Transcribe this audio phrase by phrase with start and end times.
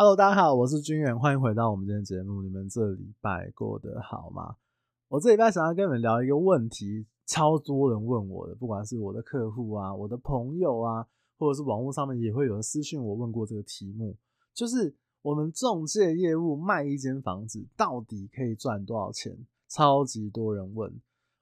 [0.00, 2.40] Hello，大家好，我是军远，欢迎回到我们今天节目。
[2.40, 4.56] 你们这礼拜过得好吗？
[5.08, 11.06] 我这礼拜想要跟你们聊一个问题，超多人问我的，不管是我的客户啊、我的朋友啊，
[11.38, 14.16] 或者是网络上面也会有人私信我问过这个题目，
[14.54, 19.36] 就是我们中介业务卖一间房子到底可以赚多少钱？
[19.68, 20.90] 超级多人问。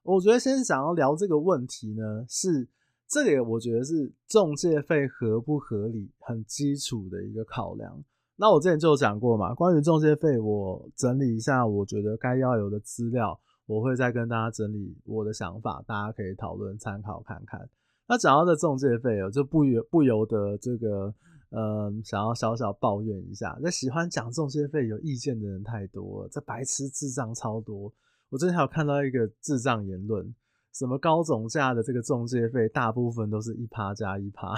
[0.03, 2.67] 我觉得先想要聊这个问题呢，是
[3.07, 8.03] 这个我觉得是中介费合不合理，很基础的一个考量。
[8.41, 17.69] 那我之前就有讲过嘛，关于中介费，我整理一下，我觉得该要有的资料，我会再跟大家整理我的想法，大家可以讨论参考看看。
[18.07, 21.13] 那讲到的中介费哦，就不由不由得这个，
[21.51, 23.59] 嗯，想要小小抱怨一下。
[23.61, 27.93] 那喜欢讲中介费有意见的人太多了，这白痴智障超多。
[28.31, 30.33] 我之前有看到一个智障言论，
[30.73, 34.55] 什么高总价的这个中介费，大部分都是一趴加一趴。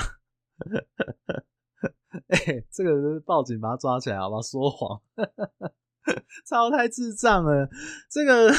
[2.28, 4.42] 哎、欸，这个是报警把他抓起来，好不好？
[4.42, 5.00] 说谎，
[6.46, 7.68] 超太智障了。
[8.10, 8.50] 这个，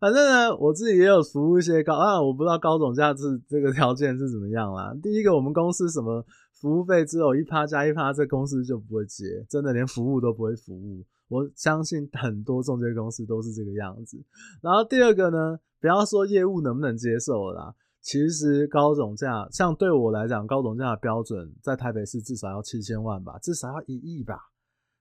[0.00, 4.92] 反正呢，我自己也有服务一些高啊，我不知道高总价是这个条件是怎么样啦。
[5.02, 6.24] 第一个，我们公司什么
[6.60, 11.04] 服务费只有一趴加一趴，这公司就不会接，真的连服务都不会服务。
[11.28, 14.20] 我相信很多中介公司都是这个样子。
[14.60, 17.72] 然后第二个呢，不要说业务能不能接受啦。
[18.02, 24.40] 其实高总价，像对我来讲，高总价的标准在台北市至少要七千万吧，至少要一亿吧，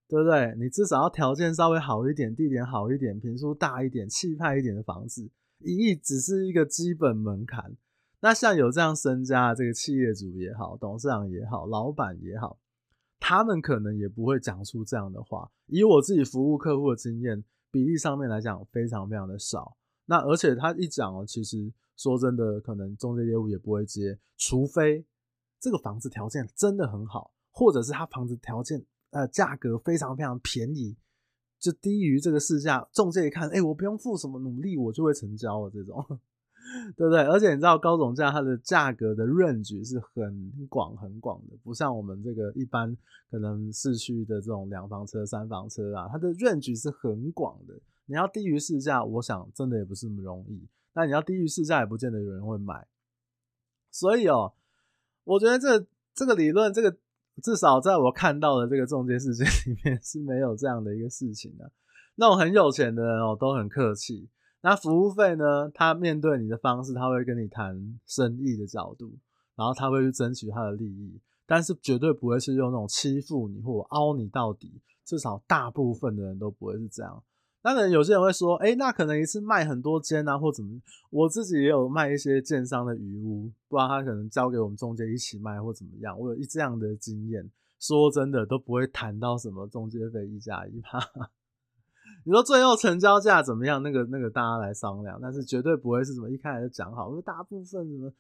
[0.08, 0.54] 对不对？
[0.60, 7.78] 你至少要条件稍微好一点，地点好一点，坪数大一点，气派一点的房子，一亿只是一个基本门槛。
[8.20, 12.60] 那像有这样身家的这个企业主也好，董事长也好，老板也好，
[13.18, 15.50] 他们可能也不会讲出这样的话。
[15.68, 19.78] 以我自己服务客户的经验，比例上面来讲，非常非常的少。
[20.06, 21.72] 那而且他一讲哦，其实。
[22.00, 25.06] 说真的，可能中介业务也不会接，除非
[25.60, 30.96] 这个房子条件真的很好，或者是他房子条件呃价格非常非常便宜，
[31.60, 36.02] 就低于这个市价，中介一看，哎、我不用付什么努力，我就会成交了这种，
[36.96, 37.20] 对不对？
[37.24, 42.96] 而且你知道高总价它的价格的 range 是很广很广的，不像我们这个一般
[43.30, 47.74] 可能市区的这种两房车、三房车啊，它的 range 是很广的，
[48.06, 50.66] 你要低于市价，我想真的也不是那么容易。
[51.00, 52.86] 那你要低于市价，也不见得有人会买。
[53.90, 54.54] 所以哦，
[55.24, 56.98] 我觉得这这个理论，这个
[57.42, 61.72] 至少在我看到的这个中介世界里面 是没有这样的一个事情的。
[62.16, 64.30] 那种很有钱的人哦，都很客气。
[64.60, 65.72] 那服务费呢？
[65.74, 69.18] 他面对你的方式，他会跟你谈生意的角度，
[69.56, 74.82] 然后他会去争取他的利益，但是绝对不会是用那种欺负你或凹你到底。
[75.06, 77.24] 至少大部分的人都不会是这样。
[77.62, 80.80] 当然，有些人会说：“哎、那可能一次卖很多间啊，或怎么？”
[81.12, 86.18] 我自己也有卖一些建商的余屋，不然他可能交给我们中介一起卖或怎么样。
[86.18, 91.00] 我有一这样的经验，说真的都不会谈到什么中介费一加一趴。
[92.24, 93.84] 你说最后成交价怎么样？
[93.84, 97.10] 那个那个大家来商量，但是绝对不会是什么一开始就讲好。
[97.10, 98.14] 因为大部分什么，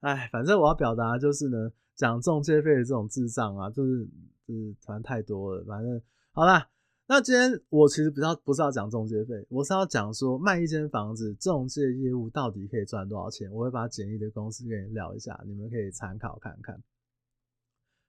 [0.00, 4.04] 哎，反正我要表达就是呢，讲中介费的这种智障啊，就是
[4.46, 5.64] 就是反正太多了。
[5.64, 6.00] 反正
[6.32, 6.68] 好啦。
[7.06, 13.52] 那今天我其实不要不是要讲中介费，我是要讲说卖一间房子，中介业务到底可以赚多少钱？
[13.52, 16.82] 我会把简易的公司给你聊一下，你们可以参考看看。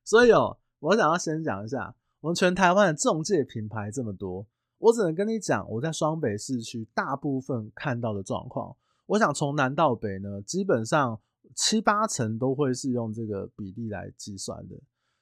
[0.06, 4.48] 所以哦，我想要先讲一下，我们全台湾的中介品牌这么多，
[4.78, 8.78] 我只能跟你讲我在双北市区大部分看到的状况。
[9.08, 11.20] 我想从南到北呢，基本上
[11.54, 14.76] 七八成都会是用这个比例来计算的。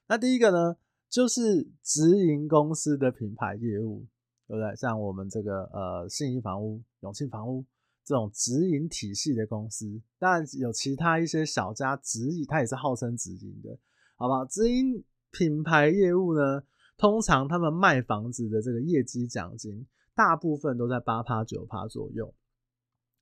[0.07, 0.77] 那第一个呢？
[1.13, 4.03] 就是直营公司的品牌业务，
[4.47, 4.75] 对不对？
[4.75, 7.63] 像我们这个呃信义房屋、永庆房屋
[8.03, 13.77] 这种直营体系的公司，当然有其他一些小家直营，它也是号称直营的，
[14.15, 14.43] 好吧？
[14.45, 16.63] 直营品牌业务呢，
[16.97, 19.85] 通常他们卖房子的这个业绩奖金，
[20.15, 22.33] 大部分都在八趴九趴左右。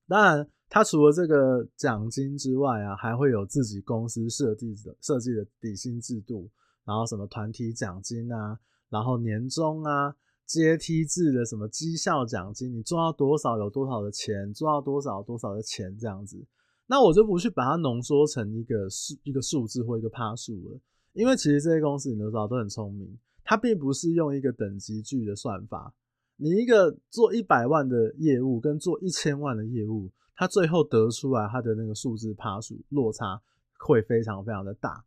[0.08, 6.50] 当然，它除了这个奖金之外啊，还会有自己公司设计的设计的底薪制度。
[6.92, 8.60] 然后什么团体奖金啊，
[8.90, 10.14] 然后年终啊，
[10.46, 16.46] 阶梯制的什么绩效奖金，你做到多少有多少的钱，做到多少多少的钱这样子。
[16.88, 20.78] 那我就不去把它浓缩成一个数一个数字或一个趴数了，
[21.14, 25.94] 因为其实这些公司你都知道都很聪明，它并不是用一个等级句的算法。
[26.36, 33.42] 你一个做一百万的业务跟做一千万的业务，它最后得出来它的那个数字趴数落差
[33.80, 35.02] 会非常非常的大。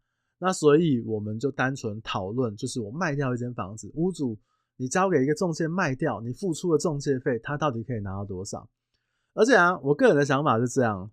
[0.45, 4.39] 那所以我们就单纯讨论，就是我卖掉一间房子，屋主
[4.77, 8.69] 你交给一个中介卖掉，你付出的中介费，他到底可以拿到多少？
[9.33, 11.11] 而且啊，我个人的想法是这样，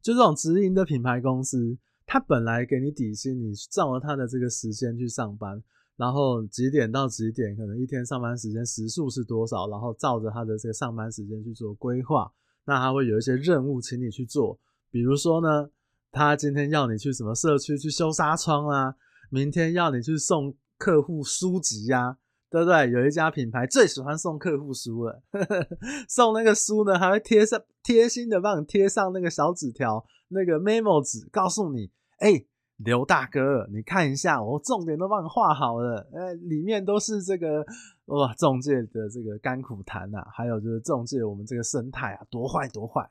[0.00, 5.60] 就这种直营的品牌公司，他本来给你底薪，你照了他的这个时间去上班，
[5.96, 12.32] 然后几点到几点，可能一天上班时间时数是多少，然后照着他的这个上班时间去做规划。
[12.64, 14.56] 那他会有一些任务请你去做，
[14.88, 15.68] 比如说呢，
[16.12, 18.94] 他今天要你去什么社区去修纱窗啊，
[19.30, 22.16] 明天要你去送客户书籍呀、啊，
[22.50, 22.90] 对不对？
[22.90, 25.22] 有一家品牌最喜欢送客户书了，
[26.08, 32.44] 送那个书呢，还会贴上贴心的帮你贴上那个小纸条，那个 memo 纸，告诉你，哎、
[32.78, 37.64] 刘大哥，你看一下，我重点都帮你画好了，呃，里面都是这个
[38.06, 43.08] 哇，中介的这个甘苦谈呐，还有就是中介我们这个生态啊，多坏多坏，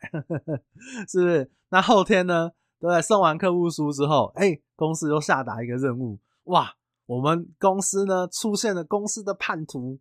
[1.08, 1.50] 是不是？
[1.70, 3.02] 那后天呢，对不对？
[3.02, 6.74] 送完客户书之后，哎、公司又下达一个任务，哇，
[7.06, 10.00] 我们公司呢出现了公司的叛徒，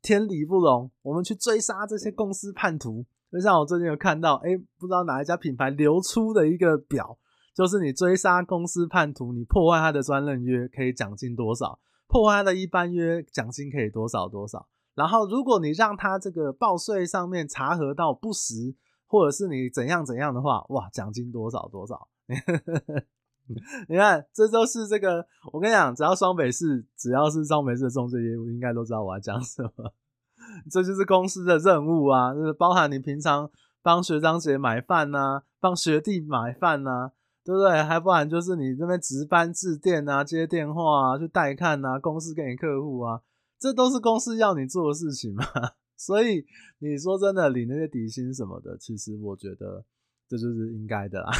[0.00, 3.04] 天理不容，我们去追杀这些公司叛徒。
[3.32, 7.18] 就像我最近有看到，哎、不知道哪一家品牌流出的一个表。
[7.52, 11.78] 就是你追杀公司叛徒，你破坏他的专任约可以奖金多少？
[12.06, 14.66] 破坏他的一般约奖金可以多少多少？
[14.94, 18.74] 然后如果你让他这个报税上面查核到不实，
[19.06, 22.08] 或者是你怎样怎样的话，哇，奖金多少多少？
[23.88, 25.26] 你看，这都是这个。
[25.52, 29.92] 我跟你讲，只要双北市，只要是双北市的中介业务，应该都知道我要讲什么。
[30.70, 33.50] 这就是公司的任务啊，就是包含你平常
[33.82, 37.12] 帮学长姐买饭呐、啊，帮学弟买饭呐、啊。
[37.42, 37.82] 对不对？
[37.82, 43.22] 还不然就是你这边值班致电啊，接电话啊，去带看啊，公司给你客户啊，
[43.58, 45.42] 这都是公司要你做的事情嘛。
[45.96, 46.44] 所以
[46.80, 49.82] 你说真的，领那些底薪什么的，其实我觉得
[50.28, 51.30] 这就是应该的啦。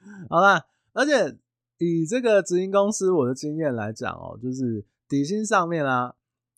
[0.30, 1.38] 好啦，而且
[1.78, 6.14] 以这个直营公司我的经验来讲哦，就是底薪上面啊，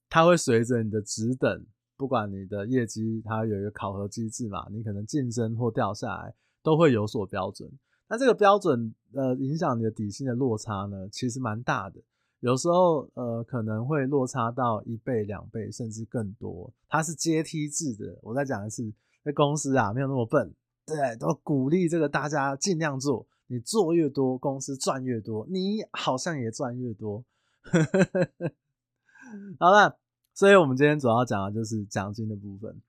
[0.08, 1.66] 它会随着你的职等，
[1.96, 7.70] 不管你的业绩，它有一个考核机制嘛，你可能晋升或掉下来，都会有所标准。
[8.08, 12.00] 那这个标准呃，影响你的底薪的落差呢，其实蛮大的。
[12.40, 16.72] 有时候呃，可能会落差到一倍、两倍，甚至更多。
[16.88, 18.18] 它是阶梯制的。
[18.22, 18.90] 我再讲一次，
[19.22, 20.52] 那公司啊，没有那么笨，
[20.96, 23.26] 对，都鼓励这个大家尽量做。
[23.46, 27.24] 你做越多，公司赚越多，你好像也赚越多。
[29.58, 29.98] 好了，
[30.34, 32.80] 所以我们今天主要讲的就是奖金的部分。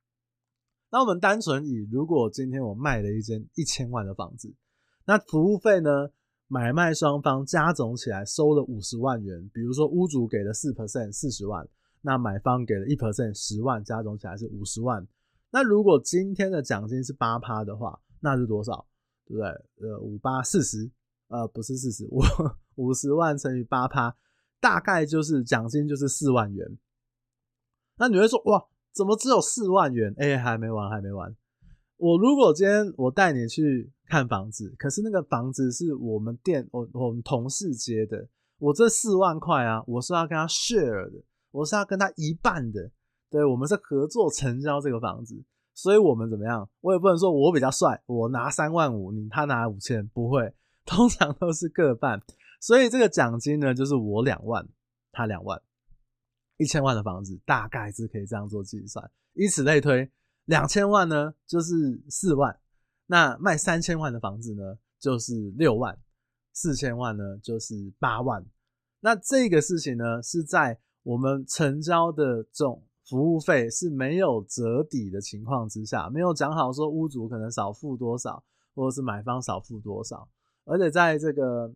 [0.92, 4.54] 那我们单纯以，如果今天我卖了一间一千万的房子。
[5.06, 6.10] 那服务费呢？
[6.48, 9.50] 买卖双方加总起来收了五十万元。
[9.54, 11.66] 比如说屋主给了四 percent 四十万，
[12.02, 15.08] 那买方给了一 percent 十万，加总起来是五十万。
[15.52, 18.88] 那如果今天的奖金是八趴的话，那是多少？
[19.26, 19.90] 对不对？
[19.90, 20.90] 呃，五八四十，
[21.28, 22.22] 呃，不是四十五，
[22.76, 24.16] 五十万乘以八趴，
[24.60, 26.78] 大概就是奖金就是四万元。
[27.98, 30.14] 那你会说哇，怎么只有四万元？
[30.18, 31.36] 哎、还没完，还没完。
[31.98, 33.92] 我如果今天我带你去。
[34.12, 38.28] 看房子，可是那个房子是我们店我我们同事接的，
[38.58, 42.92] 我这四万块啊，我是要跟他 share 的，我是要跟他一半的，
[43.32, 45.42] 对，我们是合作成交这个房子，
[45.74, 46.70] 所以我们怎么样？
[46.82, 50.54] 我也不能说我比较帅，我拿三万五，你他拿五千，不会，
[50.86, 52.22] 通常都是各半，
[52.60, 54.68] 所以这个奖金呢，就是我两万，
[55.14, 55.60] 他两万，
[56.58, 60.12] 一千万的房子大概是可以这样做计算，以此类推，
[60.46, 62.60] 两千万呢就是四万。
[63.08, 65.94] 那卖三千万的房子呢，就是六万；
[66.54, 68.46] 四千万呢，就是八万。
[69.02, 72.82] 那这个事情呢，是在我们成交的总
[73.12, 78.42] 服务费是没有折抵的情况之下，没有讲好说屋主可能少付多少，
[78.74, 80.28] 或者是买方少付多少，
[80.64, 81.72] 而且在这个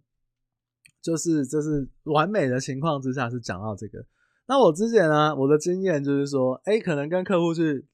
[1.01, 4.05] 就是就是完美的情况之下是讲到这个。
[4.47, 7.85] 那我之前呢，我的经验就是说，哎，可能跟客户去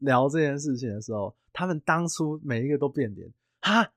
[0.00, 1.36] 聊这件事情的时候。
[1.58, 3.90] 他们当初每一个都变脸哈，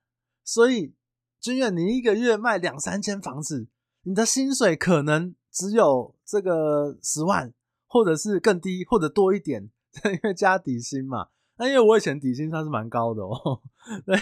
[0.46, 0.94] 所以
[1.41, 3.68] 君远，你一个月卖两三间房子，
[4.03, 7.53] 你的薪水可能只有这个十万，
[7.89, 9.69] 或者是更低，或者多一点，
[10.05, 11.27] 因为加底薪嘛。
[11.58, 13.62] 那因为我以前底薪算是蛮高的哦，
[14.05, 14.17] 对，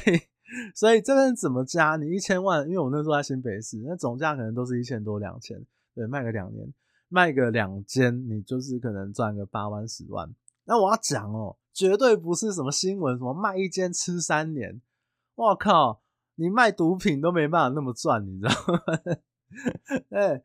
[0.73, 1.97] 所以这边怎么加？
[1.97, 6.73] 你一千万，因为我那时候在新北市，那总价可能都是一千多两千，对，卖个两年，
[7.09, 10.33] 卖个两间，你就是可能赚个八万十万。
[10.65, 11.57] 那我要讲哦。
[11.77, 14.81] 绝对不是什么新闻，什么卖一间吃三年，
[15.35, 16.01] 我靠，
[16.33, 18.81] 你卖毒品都没办法那么赚，你知道吗？
[20.09, 20.43] 哎，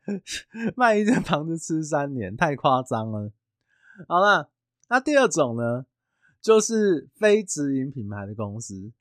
[0.75, 3.31] 卖一间房子吃三年，太夸张了。
[4.07, 4.49] 好了，
[4.89, 5.85] 那第二种呢，
[6.41, 8.91] 就是非直营品牌的公司。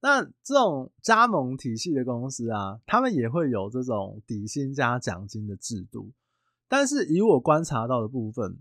[0.00, 6.10] 那这种加盟体系的公司啊，他们也会有这种底薪加奖金的制度，
[6.68, 8.58] 但是以我观察到的部分。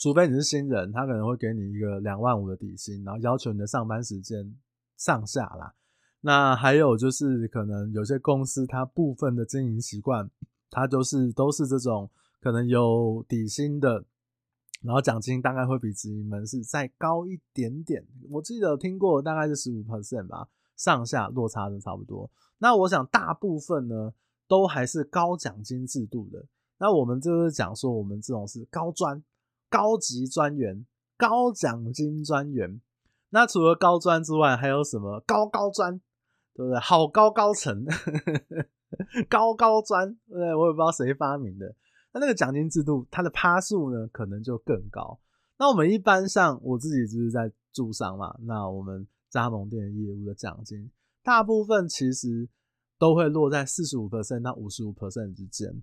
[0.00, 4.56] 除非你是新人，他可能会给你一个两万五的底薪，然后要求你的上班时间
[4.96, 5.74] 上下啦。
[6.20, 10.28] 那还有就是，可能有些公司它部分的经营习惯，
[10.68, 12.10] 它就是都是这种
[12.40, 14.04] 可能有底薪的，
[14.82, 18.04] 然后奖金大概会比直营门市再高一点点。
[18.30, 22.28] 我记得听过大概是十五 percent 吧，上下落差的差不多。
[22.58, 24.12] 那我想大部分呢
[24.48, 26.44] 都还是高奖金制度的。
[26.78, 29.22] 那我们就是讲说，我们这种是高专、
[29.68, 30.84] 高级专员、
[31.16, 32.80] 高奖金专员。
[33.30, 36.00] 那除了高专之外，还有什么高高专，
[36.58, 36.80] 对不对？
[36.80, 37.86] 好高高层，
[39.30, 40.52] 高高专，对不对？
[40.56, 41.72] 我也不知道谁发明的。
[42.12, 45.20] 那那个奖金制度，它的趴数呢，可能就更高。
[45.56, 48.36] 那我们一般上，我自己就是在驻商嘛。
[48.42, 50.90] 那我们加盟店业务的奖金，
[51.22, 52.48] 大部分其实
[52.98, 55.80] 都会落在四十五 percent 到五十五 percent 之间。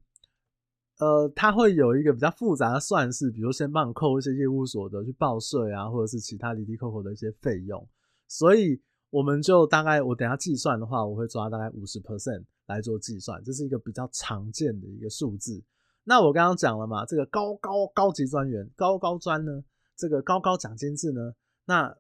[0.98, 7.88] 呃，它会有一个比较复杂的算式，比如先帮你扣一些业务所得去报税啊，或者是其他哩哩扣扣的一些费用，
[8.28, 15.64] 所以我们就大概我等下计算的话，我会抓大概五十 percent 来做计算，这是一个比较常见的一个数字。
[16.04, 19.64] 那我刚刚讲了嘛，这个高高高级专员、高高专呢，
[19.96, 21.34] 这个高高奖金制呢，
[21.66, 21.96] 那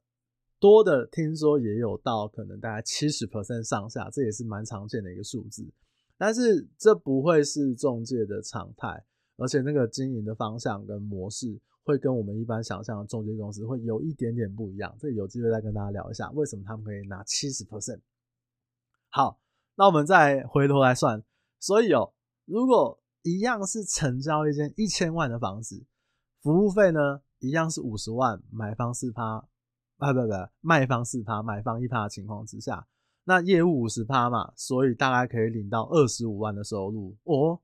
[0.60, 5.68] 多的听说也有到可能大概七十 percent 上下，这也是蛮常见的一个数字。
[6.18, 9.04] 但是这不会是中介的常态，
[9.38, 14.94] 而且那个经营的方向跟模式会跟我们一般想象的中介公司会有一点点不一样。
[15.00, 18.02] 这有机会再跟大家聊一下，为什么他们可以拿七十 percent。
[19.10, 19.40] 好，
[19.76, 21.24] 那我们再回头来算，
[21.60, 22.14] 所以哦，
[22.46, 25.86] 如果一样是成交一间一千万的房子，
[26.42, 29.48] 服务费呢一样是五十万，买方四趴，
[29.98, 32.88] 啊不不不，卖方四趴，买方一趴的情况之下。
[33.28, 37.60] 那业务五十趴嘛，所以大概可以领到二十五万的收入哦，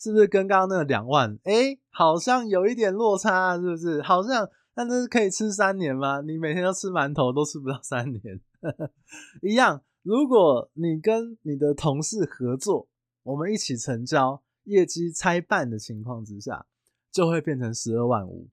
[0.00, 1.38] 是不是跟刚刚那个两万？
[1.44, 4.00] 哎、好像有一点落差，是不是？
[4.02, 6.20] 好像那是可以吃三年吗？
[6.22, 8.40] 你每天都吃馒头，都吃不到三年，
[9.42, 9.82] 一样。
[10.02, 12.88] 如果你跟你的同事合作，
[13.22, 16.66] 我们一起成交，业绩拆半的情况之下，
[17.12, 18.48] 就会变成十二万五。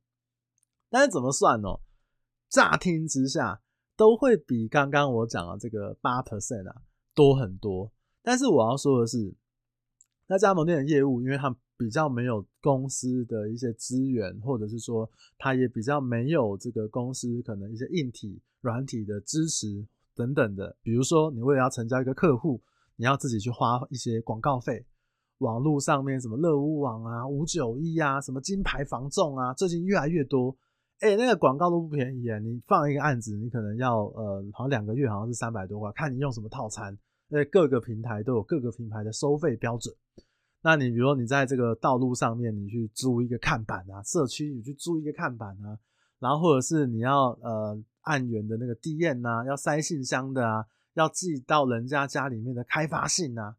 [0.90, 1.70] 但是怎么算呢？
[2.50, 3.62] 乍听之下。
[3.98, 6.84] 都会比刚刚我讲的这个八 percent 啊
[7.16, 9.34] 多很多，但是我要说的是，
[10.28, 20.76] 那加盟店的业务，因为它比较没有公司的一些资源，或者是说它也比较没有这个公司可能一些硬体、软体的支持等等的。
[20.84, 22.62] 比如说，你为了要成交一个客户，
[22.96, 24.86] 你要自己去花一些广告费，
[25.38, 30.58] 网络上面什么乐屋网啊、五九一啊、什么金牌房仲啊，最近越来越多。
[31.00, 32.40] 哎、那个广告都不便宜啊！
[32.40, 36.98] 你放一个案子，你可能要呃，好像两个月好像是三百多块，看你用什么套餐。
[37.30, 39.94] 在各个平台都有各个品牌的收费标准。
[40.62, 45.78] 那你比如说你在这个道路上面，你去租一个看板啊，社区你去租一个看板啊，
[46.20, 50.66] 然后或者是你要呃按源的那个 DM 啊，要塞信箱的啊，
[50.96, 53.56] 要寄到人家家里面的开发信啊，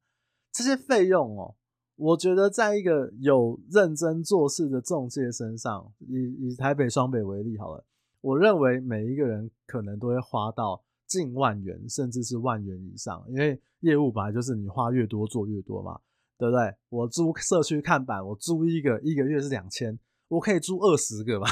[0.53, 1.55] 这些费用哦。
[1.97, 7.85] 我觉得，在一个有认真做事的中介身上，以以台北双北为例好了，
[8.21, 13.25] 我认为每一个人可能都会花到近万元，甚至是万元以上。
[13.29, 15.99] 因为业务本来就是你花越多做越多嘛，
[16.39, 16.73] 对不对？
[16.91, 19.99] 我租社区看板，我租一个一个月是两千，
[20.29, 21.49] 我可以租二十个吧？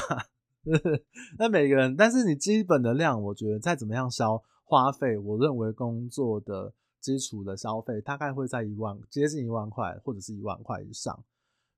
[1.37, 6.73] 那每个人，但是你基本的量，我觉得再怎么样消花费，我认为工作的。
[6.99, 11.23] 基础的消费大概会在一万，接近一万块，或者是一万块以上，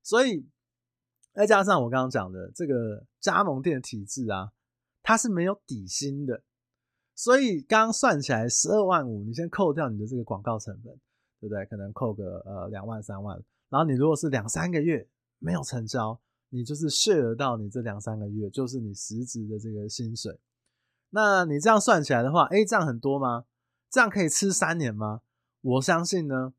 [0.02, 0.44] 所以
[1.32, 4.50] 再加上我刚刚讲的这个加盟店的体制啊，
[5.02, 6.42] 它是没有底薪的，
[7.22, 10.90] 所以刚算起来十二万五，你先扣掉你的这个广告成本，
[11.38, 11.66] 对不对？
[11.66, 15.06] 可能扣个呃两万三万，然后你如果是两三个月
[15.38, 20.40] 没有成交，你就是 share 到你这两三个月就是你实质的这个薪水，
[21.10, 23.44] 那你这样算起来的话，哎，这样很多吗？
[23.90, 25.20] 这样可以吃三年吗？
[25.60, 26.54] 我相信呢，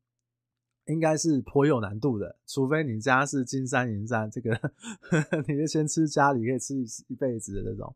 [0.84, 2.36] 应该是颇有难度的。
[2.46, 4.70] 除非你家是金山银山，这个呵
[5.28, 7.92] 呵你就先吃家里可以吃一一辈子的这种。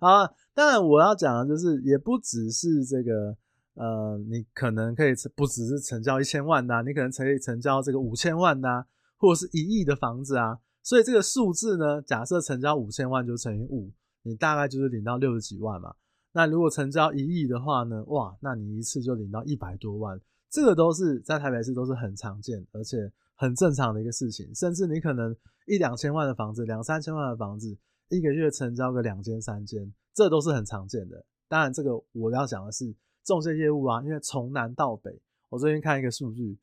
[0.00, 3.36] 啊，当然我要讲的就是，也不只是这个，
[3.74, 8.84] 呃，你可能可以不只是成交一千万呐、你可能可以成交这个五千万呐、
[9.18, 10.58] 或者是一亿的房子啊。
[10.82, 13.90] 所以这个数字呢，假设成交五千万就乘以五，
[14.22, 15.94] 你大概就是领到六十几万嘛。
[16.32, 18.02] 那如果成交一亿的话呢？
[18.08, 24.52] 哇，那你一次就领到一百多万，这个都是在台北市都是很常见，而且很正常的一个事情。
[24.54, 25.34] 甚至你可能
[25.66, 27.78] 一两千万的房子，两三千万的房子，
[28.16, 31.24] 一个月成交个两间三间，这都是很常见的。
[31.48, 32.94] 当然，这个我要讲的是
[33.24, 36.58] 中介业务啊，因为从南到北，我最近看一个数据，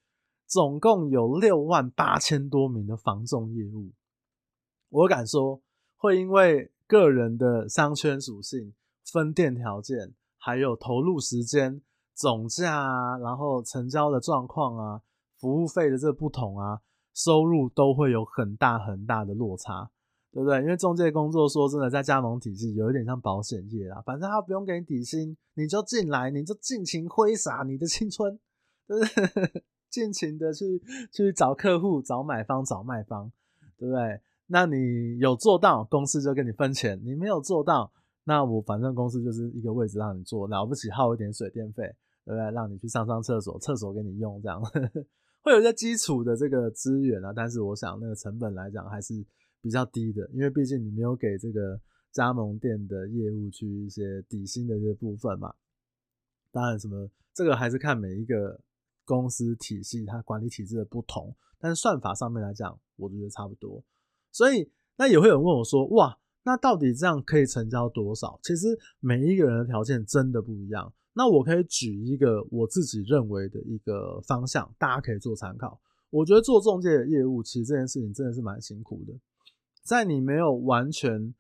[0.48, 3.92] 总共有六万八千多名的房仲业务。
[4.90, 5.62] 我敢说，
[5.98, 8.74] 会因为个人的商圈属性。
[9.12, 11.82] 分店条件，还有投入时间、
[12.14, 15.02] 总价啊，然后成交的状况啊，
[15.38, 16.80] 服务费的这个不同啊，
[17.14, 19.92] 收入都会有很大很大的落差，
[20.32, 20.60] 对不对？
[20.62, 28.40] 因为中介工作说真的，在加盟体系有一点像保险业啦，反正他不用给你底薪，你就进来，你就尽情挥洒你的青春，
[28.88, 29.64] 对不对？
[29.90, 33.30] 尽情的去去找客户、找买方、找卖方，
[33.78, 34.22] 对不对？
[34.48, 37.92] 那你有做到，公司就跟你分钱；你没有做到，
[38.24, 41.84] 那我反正公司就是一个位置让你坐，了不起耗一点水电费，
[42.24, 42.52] 对不对？
[42.52, 44.62] 让你去上上厕所，厕所给你用，这样
[45.44, 47.34] 会有一些基础的这个资源啊。
[47.36, 49.14] 但是我想那个成本来讲还是
[49.62, 51.80] 比较低的，因为毕竟你没有给这个
[52.12, 55.54] 加盟店的业务去一些底薪的这部分嘛。
[56.52, 58.60] 当然，什么这个还是看每一个
[59.06, 63.84] 公司体系它管理体制的不同，但是算法上面来讲，我觉得差不多。
[64.32, 68.68] 所以，那也会有人问我说：“哇，那到底这样可以成交多少？”其实
[69.00, 70.94] 每一个人的条件真的不一样。
[71.14, 75.80] 那我可以举一个我自己认为的一个方向，大家可以做参考。
[76.10, 79.14] 我觉得做中介的业务，其实这件事情真的是蛮辛苦的。
[79.84, 81.34] 在你没有完全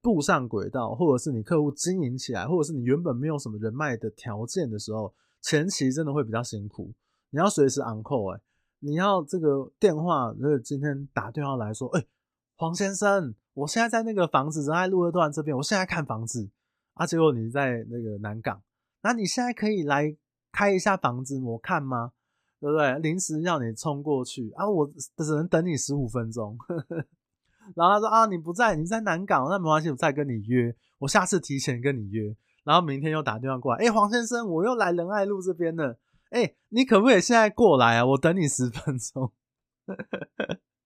[0.00, 6.92] 步上轨道，或者是你客户经营起来，或者是你原本没有什么人脉的条件的时候，前期真的会比较辛苦。
[7.30, 8.40] 你要随时 on call，哎，
[8.80, 12.04] 你要这个电话，如果今天打电话来说，哎。
[12.54, 16.48] 黄先生，我现在在那个房子，仁爱路二段这边，我现在看房子
[16.94, 17.04] 啊。
[17.04, 18.62] 结果你在那个南港，
[19.02, 20.16] 那你现在可以来
[20.52, 22.12] 开一下房子，我看吗？
[22.60, 23.00] 对不对？
[23.00, 26.56] 临时要你冲过去啊，我只能等你十五分钟。
[26.58, 27.04] 呵呵
[27.74, 32.36] 然后他说啊，你不在，你在南港，那没关系，我再跟你约，我下次提前跟你约。
[32.64, 35.98] 然后明天又打电话过来，哎，黄先生，我又来仁爱路这边了，
[36.30, 38.06] 哎，你可不可以现在过来啊？
[38.06, 39.32] 我等你十分钟。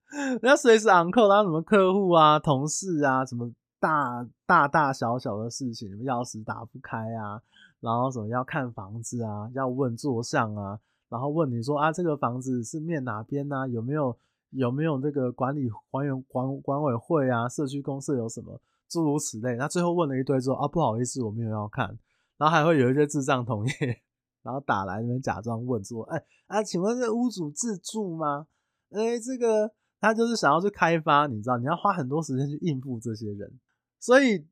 [0.09, 7.43] 人家随时 on call，然后什么客户啊、同事啊，什么大大大小小的事情，什么钥匙打不开啊，
[7.81, 10.79] 然后什么要看房子啊，要问坐向啊，
[11.11, 13.67] 然后问你说啊，这个房子是面哪边啊？
[13.67, 14.17] 有没有
[14.51, 17.49] 有没有那个管理还原管管委会啊？
[17.49, 18.61] 社区公社有什么？
[18.89, 19.57] 诸如此类。
[19.57, 21.99] 那最后问了一堆之后啊，不好意思，我没有要看。
[22.37, 24.03] 然后还会有一些智障同业，
[24.43, 28.47] 然后打来那边假装问说，哎啊，请问这屋主自住吗？
[28.91, 29.73] 哎，这个。
[29.99, 33.51] 他就是想要去开发，你知道，你要花很多时间去应付这些人，
[33.99, 34.47] 所以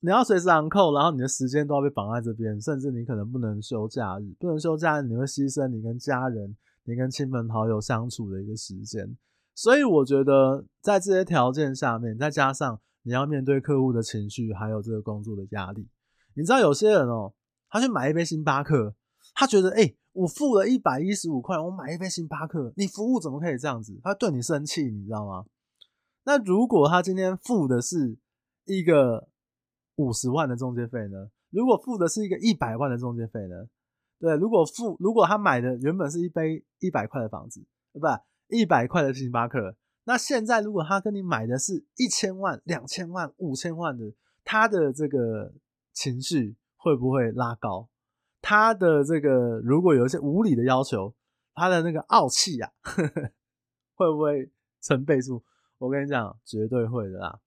[0.00, 9.16] 你要随时昂扣然后你的时间都要被绑在这边，甚至你可能不能休假日，不能休假日，你会牺牲你跟家人、你跟亲朋好友相处的一个时间。
[9.60, 15.86] 所以我觉得在这些条件下面，再加上你要面对客户的情绪，还有这个工作的压力，
[16.32, 17.34] 你知道有些人哦，
[17.68, 18.94] 他去买一杯星巴克，
[19.34, 19.94] 他觉得哎。
[20.12, 23.96] 我付了一百一十五块，我买一杯星巴克，你服务怎么可以这样子？
[24.02, 25.44] 他对你生气，你知道吗？
[26.24, 28.18] 那如果他今天付的是
[28.64, 29.28] 一个
[29.94, 31.30] 五十万的中介费呢？
[31.50, 33.68] 如果付的是一个一百万的中介费呢？
[34.18, 38.20] 对，如果付，如果他买的原本是一杯一百块的房子，对吧？
[38.50, 44.12] 一百块的星巴克，那现在如果他跟你买的是一千万、两千万、五千万的，
[44.44, 45.54] 他的这个
[45.92, 47.88] 情绪会不会拉高？
[48.42, 51.14] 他的这个如果有一些无理的要求，
[51.54, 52.70] 他的那个傲气啊，
[53.94, 55.42] 会不会成倍数？
[55.78, 57.40] 我跟你讲，绝对会的啦。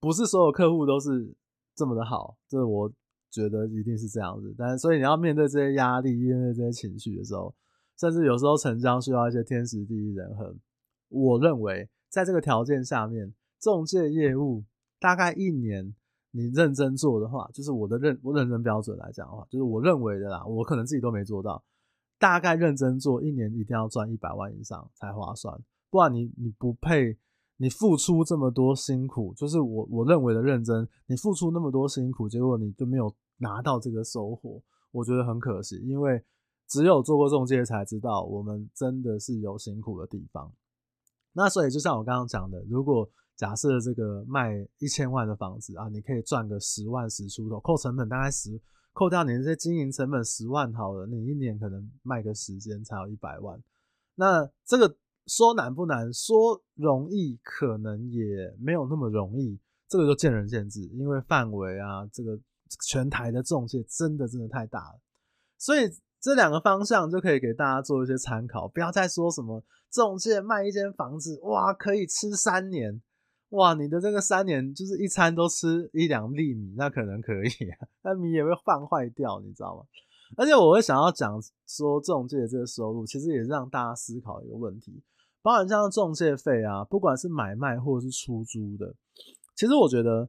[0.00, 1.34] 不是所有客户都是
[1.74, 2.92] 这么的好，这我
[3.30, 4.54] 觉得一定是这样子。
[4.58, 7.54] 但是，所以你要面对这些压力，面对这些情绪的时候，
[8.02, 10.52] 甚至有时候成交需要一些天时地利人和。
[11.08, 14.64] 我认为，在这个条件下面，中介业务
[14.98, 15.94] 大概一年。
[16.34, 20.42] 你认真做的话，就是我的认我认真标准来讲的话，就是我认为的啦。
[20.46, 21.62] 我可能自己都没做到，
[22.18, 25.54] 大概认真做一年一定要赚一百万以上才划算，
[25.90, 27.18] 不然你你不配，
[27.58, 35.76] 你付出这么多辛苦，就是我我认为的认真，你付出那么多辛苦，结果你就没有拿到这个收获，我觉得很可惜。
[35.84, 36.24] 因为
[36.72, 40.50] 只有做过中介才知道，我们真的是有辛苦的地方。
[41.34, 43.06] 那所以就像我刚刚讲的，如果
[43.36, 48.58] 假设这个卖一千万的房子啊，你可以赚个十万十出头，扣成本大概十，
[48.94, 53.62] 扣掉你这些经营成本十万好了，你一年可能卖个时间才有一百万。
[54.14, 58.24] 那这个说难不难，说容易可能也
[58.58, 62.40] 没有那么容易，这个就见仁见智，因为范围啊，这个
[62.88, 64.98] 全台的中介真的真的太大了，
[65.58, 65.84] 所以
[66.22, 73.02] 这两个方向就可以给大家做一些参考，不要再说什么中介卖一间房子哇可以吃三年。
[73.48, 79.82] 哇，你的这个三年就是一餐都吃一两粒米，那可能可以啊，那米也会放坏掉，你知道吗？
[80.36, 85.02] 而且我会想要讲说，中介这个收入，其实也是让大家思考一个问题，
[85.42, 88.94] 包含像中介费啊，不管是买卖或者是出租的，
[89.54, 90.26] 其实我觉得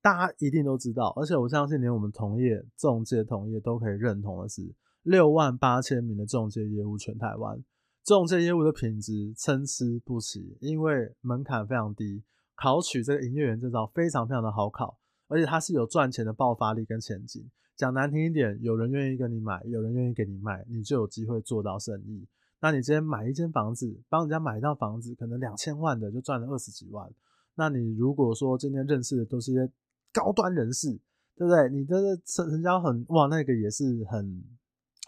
[0.00, 4.62] 大家一定都知道，而且我相信连我们同业中介同业都可以认同的是，
[5.02, 7.62] 六万八千名的中介业务全台湾，
[8.04, 12.22] 中介业务的品质参差不齐，因为门槛非常低，
[12.54, 17.50] 考取这个营业员证照非常非常的好考，而且它是有赚钱的爆发力跟前景。
[17.74, 22.26] 讲难听一点，有人愿意跟你买，有人愿意给你卖，你就有机会做到生意。
[22.60, 27.10] 那你今天买一间房子，帮人家买一套房子，可能两千万的就赚了二十几万。
[27.56, 29.68] 那你如果说今天认识的都是一些
[30.12, 30.92] 高端人士，
[31.34, 31.68] 对不对？
[31.70, 34.44] 你的成成交很哇，那个也是很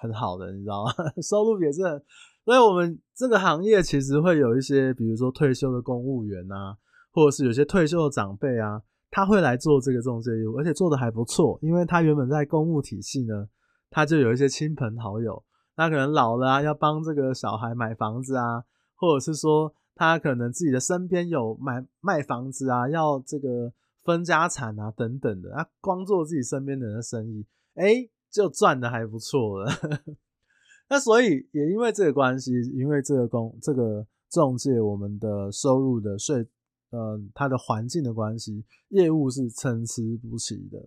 [0.05, 0.93] 很好的，你知道吗？
[1.27, 1.81] 收入也是。
[2.45, 6.77] 所以我们这个行业其实会有一些，比如说退休的公务员啊，
[7.11, 13.49] 或者是有些退休的长辈啊，他会来做这个中介业务，而且做的还不错，因为他原本在公务体系呢，
[13.89, 15.43] 他就有一些亲朋好友。
[15.75, 18.63] 他可能老了啊，要帮这个小孩买房子啊，
[18.95, 23.73] 或者是说他可能自己的身边有买卖房子啊，要这个
[24.05, 29.71] 分家产啊等等的，他光做自己身边的人的生意，哎，就赚的还不错了。
[30.91, 36.47] 那所以也因为这个关系，因为这个工这个中介我们的收入的税，
[36.91, 40.85] 呃，它的环境的关系，业务是参差不齐的。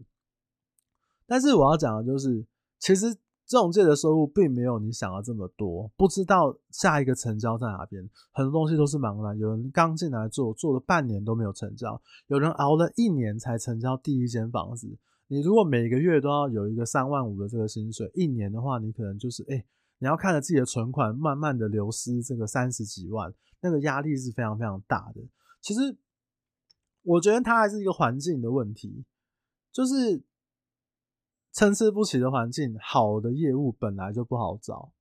[1.26, 2.46] 但是我要讲的就是，
[2.78, 3.18] 其实。
[3.48, 9.38] 中介的收入并没有你想的这么多，不知道下一个成交在哪边，很多东西都是茫然。
[9.40, 14.98] 有人刚进来做，做了半年都没有成交；有人熬了一年才成交第一间房子。
[15.28, 19.64] 你如果每个月都要有一个三万五的这个薪水，一年的话，你可能就是哎、
[20.00, 25.22] 你要看着自己的存款慢慢的流失，这个三十几万，那个压力是非常非常大的。
[25.62, 25.98] 其实，
[27.04, 29.06] 我觉得它还是一个环境的问题，
[29.72, 30.24] 就是。
[31.54, 34.92] 参差不齐的环境，好的业务本来就不好找。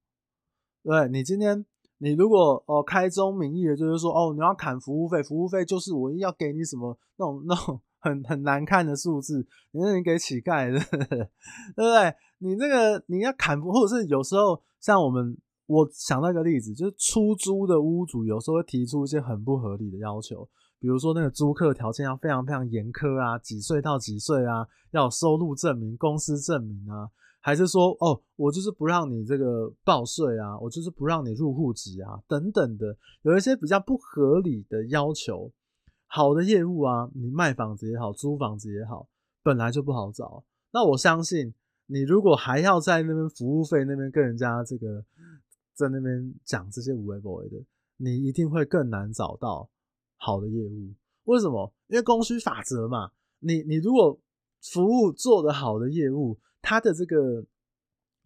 [0.83, 1.67] 对，你今天，
[1.99, 11.29] 你如果哦开宗明义的就是说哦你要砍服务费，服务费就是我要给你什么那种那种很很难看的数字，你那你给乞丐的， 对
[11.75, 12.15] 不对？
[12.39, 20.49] 你那个你要砍，或者是有时候像我们，我想到一个例子，就是出租的屋主有时候会提出一些很不合理的要求。
[20.79, 27.09] 比如说那个租客条件要非常非常严苛啊，几岁到几岁啊，要有收入证明、公司证明啊，
[27.41, 35.51] 还是说哦，我就是不让你这个报税啊，我就是不让你入户籍啊，等等的，有一些比较不合理的要求。
[36.17, 39.07] 好的业务啊，你卖房子也好，租房子也好，
[39.43, 40.43] 本来就不好找。
[40.71, 41.53] 那我相信
[41.85, 45.05] 你如果还要在那边服务费那边跟人家这个
[45.75, 47.63] 在那边讲这些无谓不谓的，
[47.99, 49.69] 你一定会更难找到。
[50.17, 51.71] 好的业务，为什么？
[51.89, 53.11] 因为供需法则嘛。
[53.41, 54.19] 你你如果
[54.63, 57.45] 服务做得好的业务，它的这个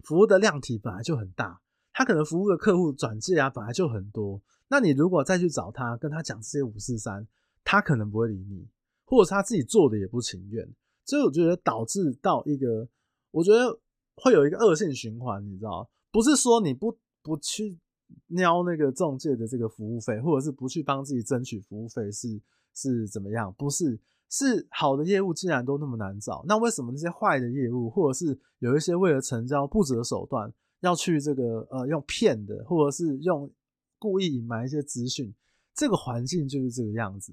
[0.05, 1.61] 服务的量体本来就很大，
[1.93, 4.41] 他可能服务的客户转介啊本来就很多。
[4.69, 7.27] 那你如果再去找他，跟他讲这些五四三，
[7.71, 8.67] 他可能不会理你，
[9.05, 10.69] 或者是他自己做的也不情愿。
[11.05, 12.89] 所以我觉得导致到一个，
[13.31, 13.79] 我觉得
[14.17, 15.89] 会有一个恶性循环，你知道？
[16.11, 17.79] 不是说你不不去。
[18.27, 22.41] 瞄那个中介的这个服务费，或者是不去帮自己争取服务费，是
[22.75, 23.55] 是怎么样？
[23.57, 33.49] 不是，是好的业务既然都那么难找，那为什么那些坏的业务，或者是有一些为了成交不择手段要去这个呃用骗的，或者是用
[33.97, 35.33] 故意隐瞒一些资讯，
[35.77, 37.33] 这个环境就是这个样子。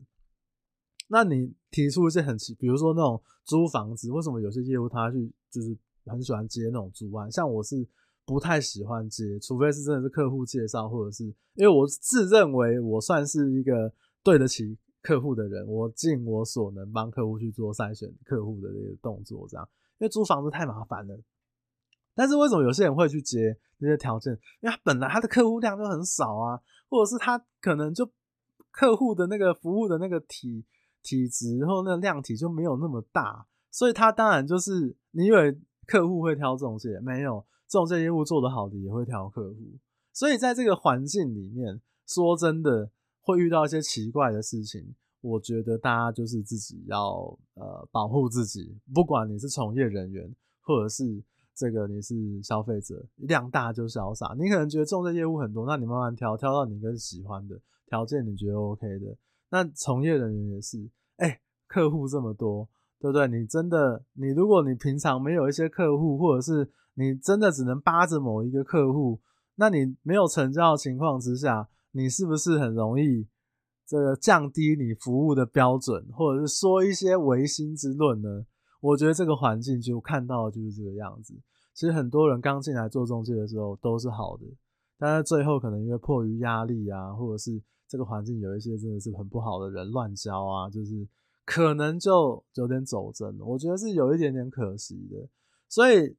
[1.07, 7.31] 那你提出一些很奇，比如说那种租房子，为什么有些业务他去就是很喜欢接那种租案？
[7.31, 7.87] 像我是。
[8.27, 13.89] 不太喜欢接，除非是真的是客户介绍，或者是因为我自认为我算是一个
[14.21, 19.65] 对得起客户的人，我尽我所能帮客户去做筛选客户的这个动作，这样。
[19.99, 21.17] 因为租房子太麻烦了，
[22.13, 24.33] 但是为什么有些人会去接这些条件？
[24.59, 28.11] 因为他本来他的客户量就很少啊，或者是他可能就
[28.71, 30.65] 客户的那个服务的那个体
[31.07, 37.45] 体质或那个量体就没有那么大，所以他当然就是你以为客户会挑中介，没有。
[37.69, 39.57] 仲介业务做得好的也会挑客户，
[40.13, 42.89] 所以在这个环境里面，说真的
[43.21, 44.95] 会遇到一些奇怪的事情。
[45.19, 51.21] 我觉得大家就是自己要呃保护自己，不管你是从业人员，或者是
[51.53, 54.33] 这个你是消费者，量大就潇洒。
[54.39, 59.17] 你可能觉得仲介业务很多，那你慢慢挑，挑到你更喜欢的条件，你觉得 OK 的。
[59.49, 62.67] 那从业人员也是，哎、客户这么多，
[62.99, 63.27] 对不对？
[63.27, 69.21] 你真的，你如果你平常没有一些客户，或者是你真的只能扒着某一个客户，
[69.55, 73.27] 那你没有成交的情况之下，你是不是很容易
[73.85, 78.45] 这个降低你服务的标准，或者是说一些违心之论呢？
[78.81, 81.33] 我觉得这个环境就看到就是这个样子。
[81.73, 84.45] 其实很多人刚进来做中介的时候都是好的，
[84.97, 91.07] 但是最后可能因为迫于压力啊，或者是这个环境有一些真的是很不好的人乱交啊，就是
[91.45, 93.39] 可能就有点走针。
[93.39, 95.27] 我觉得是有一点点可惜的，
[95.67, 96.15] 所以。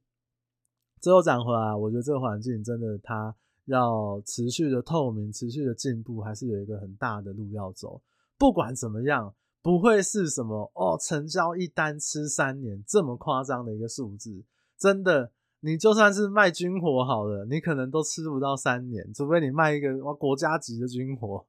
[1.01, 8.01] 最后讲回来，我觉得这个环境真的，它要持续的透明、持续的进步，还是有一个很大的路要走。
[8.37, 14.43] 不管怎么样，不会是什么哦，成交一单吃三年这么夸张的一个数字。
[14.77, 21.45] 真的，你就算是卖军火好了，你可能都吃不到三年，除非你卖一个哇国家级的军火。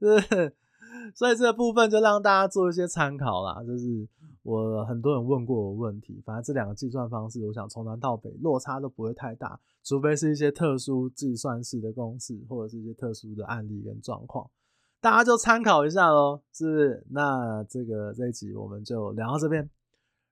[0.00, 0.52] 对，
[1.14, 3.62] 所以这个部分就让大家做一些参考啦。
[3.64, 4.08] 就是
[4.42, 14.48] 我很多人问过我问题，反正这两个计算方式，我想从南到北落差都不会太大，除非是一些特殊计算式的公式，或者是一些特殊的案例跟状况，
[15.00, 16.40] 大家就参考一下喽。
[16.52, 17.06] 是不是？
[17.10, 19.68] 那这个这一集我们就聊到这边。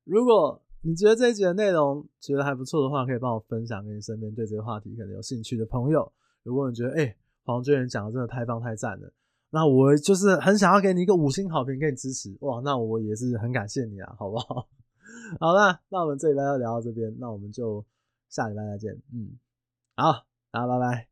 [0.05, 6.13] 如果你觉得这一集的内容觉得还不错的话，可以帮我分享给你身边对这个话题可能有兴趣的朋友。
[6.43, 9.13] 如果你觉得哎，黄俊远讲的真的太棒太赞了。
[9.51, 12.61] 那我就是很想要给你一个五星好评，给你支持哇！
[12.65, 14.67] 那我也是很感谢你啊，好不好？
[15.39, 17.85] 好了，那我们这礼拜就聊到这边，那我们就
[18.29, 18.95] 下礼拜再见。
[19.13, 19.39] 嗯，
[19.95, 21.12] 好，大家拜拜。